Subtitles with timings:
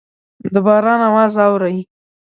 [0.53, 1.77] د باران اواز اورئ